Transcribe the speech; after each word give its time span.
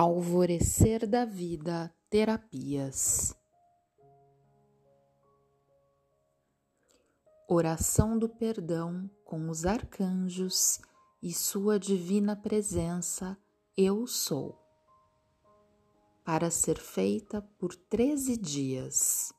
Alvorecer 0.00 1.08
da 1.08 1.24
Vida 1.24 1.92
Terapias. 2.08 3.34
Oração 7.48 8.16
do 8.16 8.28
perdão 8.28 9.10
com 9.24 9.50
os 9.50 9.66
arcanjos 9.66 10.78
e 11.20 11.34
Sua 11.34 11.80
Divina 11.80 12.36
Presença, 12.36 13.36
Eu 13.76 14.06
Sou. 14.06 14.56
Para 16.24 16.48
ser 16.48 16.78
feita 16.78 17.42
por 17.58 17.74
13 17.74 18.36
dias. 18.36 19.32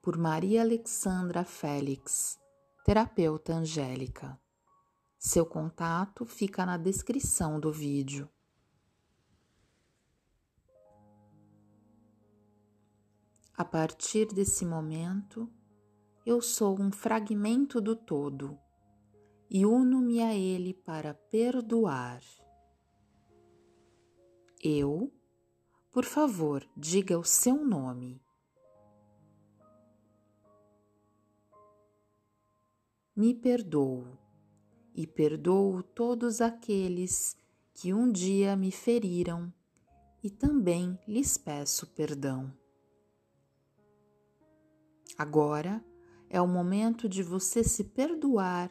Por 0.00 0.16
Maria 0.16 0.62
Alexandra 0.62 1.44
Félix, 1.44 2.38
terapeuta 2.82 3.52
angélica. 3.52 4.40
Seu 5.18 5.44
contato 5.44 6.24
fica 6.24 6.64
na 6.64 6.78
descrição 6.78 7.60
do 7.60 7.70
vídeo. 7.70 8.26
A 13.58 13.64
partir 13.64 14.26
desse 14.26 14.64
momento, 14.64 15.50
eu 16.24 16.40
sou 16.40 16.80
um 16.80 16.92
fragmento 16.92 17.80
do 17.80 17.96
todo 17.96 18.56
e 19.50 19.66
uno-me 19.66 20.22
a 20.22 20.32
ele 20.32 20.72
para 20.72 21.12
perdoar. 21.12 22.22
Eu, 24.62 25.12
por 25.90 26.04
favor, 26.04 26.64
diga 26.76 27.18
o 27.18 27.24
seu 27.24 27.64
nome. 27.64 28.22
Me 33.16 33.34
perdoo 33.34 34.06
e 34.94 35.04
perdoo 35.04 35.82
todos 35.82 36.40
aqueles 36.40 37.36
que 37.74 37.92
um 37.92 38.12
dia 38.12 38.54
me 38.54 38.70
feriram 38.70 39.52
e 40.22 40.30
também 40.30 40.96
lhes 41.08 41.36
peço 41.36 41.88
perdão. 41.88 42.56
Agora 45.18 45.84
é 46.30 46.40
o 46.40 46.46
momento 46.46 47.08
de 47.08 47.24
você 47.24 47.64
se 47.64 47.82
perdoar 47.82 48.70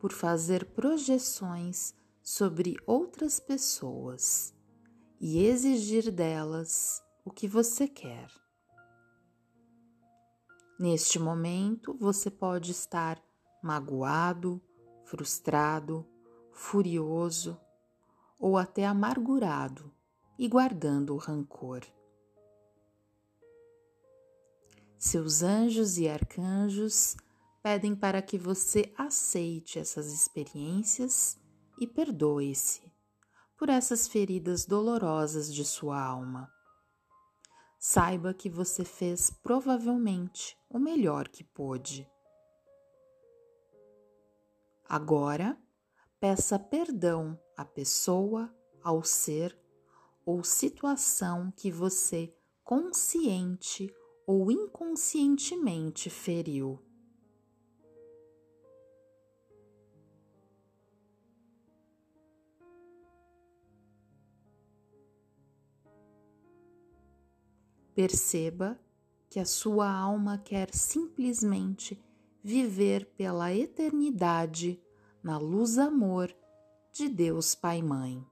por 0.00 0.12
fazer 0.12 0.64
projeções 0.72 1.94
sobre 2.20 2.76
outras 2.84 3.38
pessoas 3.38 4.52
e 5.20 5.44
exigir 5.44 6.10
delas 6.10 7.00
o 7.24 7.30
que 7.30 7.46
você 7.46 7.86
quer. 7.86 8.28
Neste 10.80 11.16
momento, 11.18 11.96
você 12.00 12.28
pode 12.28 12.72
estar 12.72 13.22
magoado, 13.62 14.60
frustrado, 15.04 16.04
furioso 16.52 17.56
ou 18.38 18.56
até 18.56 18.84
amargurado 18.84 19.94
e 20.36 20.48
guardando 20.48 21.14
o 21.14 21.18
rancor. 21.18 21.82
Seus 24.98 25.44
anjos 25.44 25.96
e 25.96 26.08
arcanjos 26.08 27.16
pedem 27.62 27.94
para 27.94 28.20
que 28.20 28.36
você 28.36 28.92
aceite 28.98 29.78
essas 29.78 30.12
experiências 30.12 31.38
e 31.78 31.86
perdoe-se 31.86 32.92
por 33.56 33.68
essas 33.68 34.08
feridas 34.08 34.66
dolorosas 34.66 35.54
de 35.54 35.64
sua 35.64 36.02
alma. 36.02 36.52
Saiba 37.78 38.34
que 38.34 38.50
você 38.50 38.84
fez 38.84 39.30
provavelmente 39.30 40.58
o 40.68 40.80
melhor 40.80 41.28
que 41.28 41.44
pôde. 41.44 42.10
Agora, 44.88 45.56
peça 46.18 46.58
perdão 46.58 47.38
à 47.56 47.64
pessoa, 47.64 48.52
ao 48.82 49.04
ser 49.04 49.56
ou 50.26 50.42
situação 50.42 51.52
que 51.52 51.70
você 51.70 52.34
consciente 52.64 53.94
ou 54.28 54.50
inconscientemente 54.52 56.10
feriu. 56.10 56.78
Perceba 67.94 68.78
que 69.30 69.40
a 69.40 69.46
sua 69.46 69.90
alma 69.90 70.36
quer 70.36 70.74
simplesmente 70.74 71.98
viver 72.44 73.06
pela 73.16 73.54
eternidade 73.54 74.78
na 75.22 75.38
luz 75.38 75.78
amor 75.78 76.36
de 76.92 77.08
Deus 77.08 77.54
Pai 77.54 77.80
Mãe. 77.80 78.22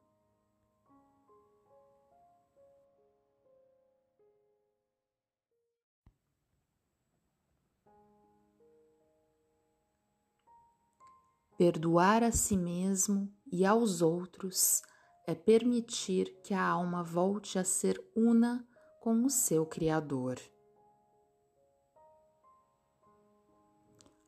Perdoar 11.56 12.22
a 12.22 12.30
si 12.30 12.54
mesmo 12.54 13.32
e 13.50 13.64
aos 13.64 14.02
outros 14.02 14.82
é 15.26 15.34
permitir 15.34 16.38
que 16.42 16.52
a 16.52 16.62
alma 16.62 17.02
volte 17.02 17.58
a 17.58 17.64
ser 17.64 17.98
una 18.14 18.62
com 19.00 19.24
o 19.24 19.30
seu 19.30 19.64
Criador. 19.64 20.38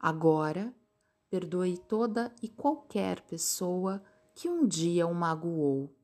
Agora, 0.00 0.74
perdoe 1.28 1.76
toda 1.76 2.34
e 2.40 2.48
qualquer 2.48 3.20
pessoa 3.20 4.02
que 4.34 4.48
um 4.48 4.66
dia 4.66 5.06
o 5.06 5.14
magoou. 5.14 5.94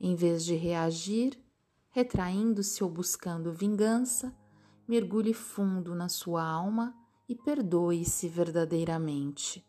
Em 0.00 0.14
vez 0.14 0.44
de 0.44 0.54
reagir, 0.54 1.45
retraindo-se 1.96 2.84
ou 2.84 2.90
buscando 2.90 3.54
vingança, 3.54 4.36
mergulhe 4.86 5.32
fundo 5.32 5.94
na 5.94 6.10
sua 6.10 6.44
alma 6.44 6.94
e 7.26 7.34
perdoe-se 7.34 8.28
verdadeiramente. 8.28 9.66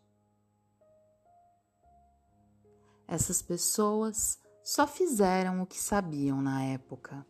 Essas 3.07 3.41
pessoas 3.41 4.37
só 4.61 4.85
fizeram 4.85 5.61
o 5.61 5.65
que 5.65 5.79
sabiam 5.79 6.41
na 6.41 6.65
época. 6.65 7.25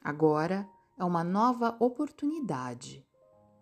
Agora 0.00 0.70
é 0.96 1.02
uma 1.02 1.24
nova 1.24 1.76
oportunidade. 1.80 3.04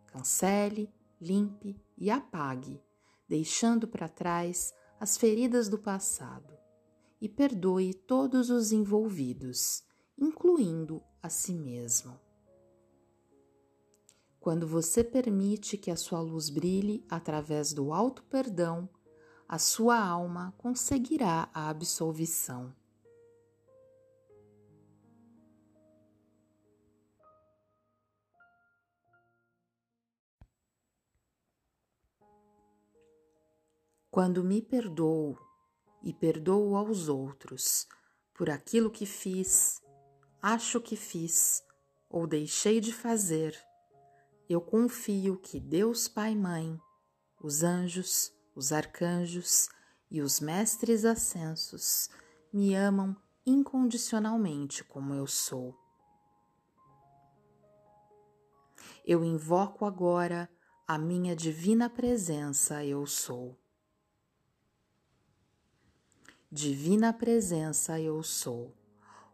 Cancele, 0.09 0.93
limpe 1.19 1.83
e 1.97 2.10
apague, 2.10 2.78
deixando 3.27 3.89
para 3.89 4.06
trás 4.06 4.75
as 5.00 5.16
feridas 5.16 5.71
do 5.71 5.78
passado 5.78 6.62
e 7.22 7.28
perdoe 7.28 7.94
todos 7.94 8.50
os 8.50 8.72
envolvidos, 8.72 9.84
incluindo 10.19 11.00
a 11.22 11.28
si 11.28 11.55
mesmo. 11.55 12.19
Quando 14.41 14.66
você 14.66 15.05
permite 15.05 15.78
que 15.78 15.93
a 15.93 15.94
sua 15.94 16.21
luz 16.21 16.50
brilhe 16.50 17.06
através 17.09 17.72
do 17.72 17.93
alto 17.93 18.25
perdão, 18.25 18.88
a 19.49 19.56
sua 19.56 20.05
alma 20.05 20.53
conseguirá 20.59 21.49
a 21.55 21.69
absolvição. 21.69 22.75
Quando 34.10 34.43
me 34.43 34.60
perdoo 34.60 35.39
e 36.03 36.13
perdoo 36.13 36.77
aos 36.77 37.09
outros 37.09 37.87
por 38.35 38.51
aquilo 38.51 38.91
que 38.91 39.07
fiz, 39.07 39.81
acho 40.41 40.81
que 40.81 40.97
fiz 40.97 41.63
ou 42.09 42.27
deixei 42.27 42.81
de 42.81 42.93
fazer, 42.93 43.57
eu 44.49 44.60
confio 44.60 45.39
que 45.39 45.59
Deus 45.59 46.09
Pai 46.09 46.34
Mãe, 46.34 46.78
os 47.41 47.63
anjos, 47.63 48.33
os 48.54 48.72
arcanjos 48.72 49.69
e 50.10 50.21
os 50.21 50.41
mestres 50.41 51.04
ascensos 51.04 52.10
me 52.53 52.75
amam 52.75 53.16
incondicionalmente 53.47 54.84
como 54.84 55.15
eu 55.15 55.27
sou. 55.27 55.75
Eu 59.05 59.25
invoco 59.25 59.84
agora 59.84 60.51
a 60.87 60.98
minha 60.98 61.34
divina 61.34 61.89
presença, 61.89 62.84
eu 62.84 63.07
sou. 63.07 63.61
Divina 66.54 67.15
Presença 67.15 67.99
eu 67.99 68.22
sou. 68.22 68.77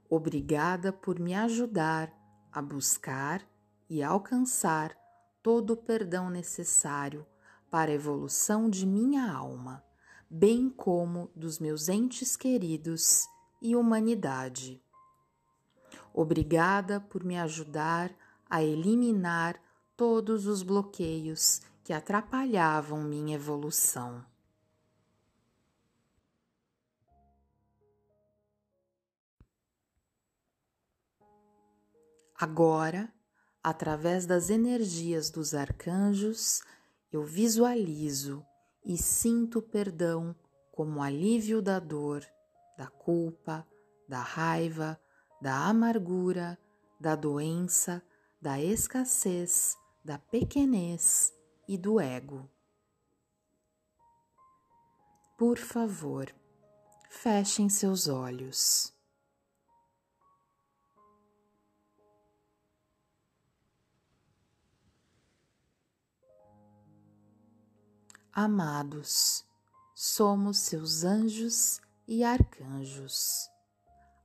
Obrigada 0.09 0.93
por 0.93 1.19
me 1.19 1.35
ajudar 1.35 2.12
a 2.53 2.62
buscar 2.62 3.44
e 3.91 4.05
alcançar 4.05 4.97
todo 5.43 5.73
o 5.73 5.76
perdão 5.76 6.31
necessário 6.31 7.26
para 7.69 7.91
a 7.91 7.94
evolução 7.94 8.70
de 8.70 8.87
minha 8.87 9.32
alma, 9.32 9.82
bem 10.31 10.70
como 10.70 11.29
dos 11.35 11.59
meus 11.59 11.88
entes 11.88 12.37
queridos 12.37 13.26
e 13.61 13.75
humanidade. 13.75 14.81
Obrigada 16.14 17.00
por 17.00 17.25
me 17.25 17.37
ajudar 17.37 18.14
a 18.49 18.62
eliminar 18.62 19.61
todos 19.97 20.47
os 20.47 20.62
bloqueios 20.62 21.62
que 21.82 21.93
atrapalhavam 21.93 23.03
minha 23.03 23.35
evolução. 23.35 24.25
Agora, 32.40 33.12
através 33.61 34.25
das 34.25 34.49
energias 34.49 35.29
dos 35.29 35.55
arcanjos, 35.55 36.62
eu 37.11 37.25
visualizo 37.25 38.46
e 38.85 38.96
sinto 38.96 39.61
perdão 39.61 40.37
como 40.70 41.02
alívio 41.02 41.61
da 41.61 41.81
dor, 41.81 42.25
da 42.76 42.87
culpa, 42.87 43.67
da 44.08 44.20
raiva, 44.20 45.00
da 45.43 45.67
amargura, 45.67 46.56
da 47.00 47.17
doença, 47.17 48.00
da 48.40 48.61
escassez, 48.61 49.76
da 50.05 50.17
pequenez 50.17 51.35
e 51.67 51.76
do 51.76 52.00
ego. 52.00 52.49
Por 55.37 55.58
favor, 55.58 56.32
fechem 57.11 57.69
seus 57.69 58.06
olhos. 58.06 58.96
Amados, 68.40 69.44
somos 69.93 70.58
seus 70.58 71.02
anjos 71.02 71.81
e 72.06 72.23
arcanjos. 72.23 73.50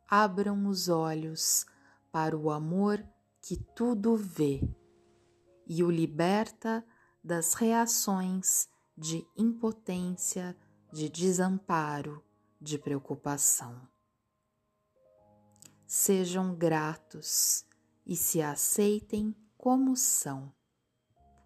Abram 0.07 0.67
os 0.67 0.87
olhos 0.87 1.65
para 2.11 2.37
o 2.37 2.51
amor 2.51 3.03
que 3.41 3.57
tudo 3.75 4.15
vê 4.15 4.61
e 5.65 5.83
o 5.83 5.89
liberta 5.89 6.85
das 7.23 7.55
reações 7.55 8.69
de 8.95 9.25
impotência, 9.35 10.55
de 10.91 11.09
desamparo, 11.09 12.23
de 12.61 12.77
preocupação. 12.77 13.81
Sejam 15.87 16.53
gratos 16.53 17.65
e 18.05 18.15
se 18.15 18.43
aceitem 18.43 19.35
como 19.57 19.97
são, 19.97 20.53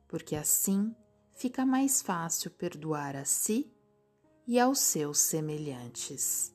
porque 0.05 0.35
assim 0.35 0.93
fica 1.37 1.63
mais 1.63 2.01
fácil 2.01 2.49
perdoar 2.49 3.15
a 3.15 3.23
si 3.23 3.71
e 4.47 4.59
aos 4.59 4.79
seus 4.79 5.19
semelhantes. 5.19 6.51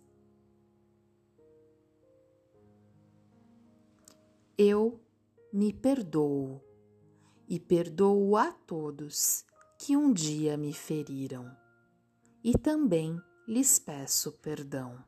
Eu 4.58 5.00
me 5.52 5.72
perdoo 5.72 6.60
e 7.48 7.60
perdoo 7.60 8.36
a 8.36 8.50
todos 8.50 9.44
que 9.78 9.96
um 9.96 10.12
dia 10.12 10.56
me 10.56 10.72
feriram, 10.72 11.56
e 12.42 12.56
também 12.58 13.20
lhes 13.46 13.78
peço 13.78 14.32
perdão. 14.32 15.04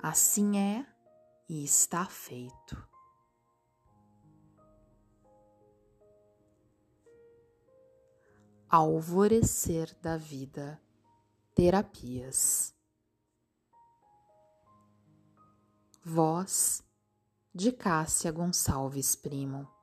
Assim 0.00 0.58
é 0.58 0.86
e 1.48 1.64
está 1.64 2.04
feito. 2.06 2.97
Alvorecer 8.70 9.96
da 10.02 10.18
Vida 10.18 10.78
Terapias. 11.54 12.74
Voz 16.04 16.84
de 17.54 17.72
Cássia 17.72 18.30
Gonçalves 18.30 19.16
Primo. 19.16 19.77